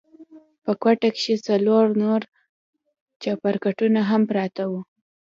[0.63, 2.21] په کوټه کښې څلور نور
[3.23, 4.81] چپرکټونه هم پراته وو.